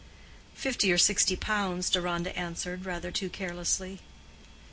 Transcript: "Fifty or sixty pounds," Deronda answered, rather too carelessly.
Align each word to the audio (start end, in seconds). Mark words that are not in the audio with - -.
"Fifty 0.55 0.91
or 0.91 0.97
sixty 0.97 1.35
pounds," 1.35 1.87
Deronda 1.87 2.35
answered, 2.35 2.87
rather 2.87 3.11
too 3.11 3.29
carelessly. 3.29 3.99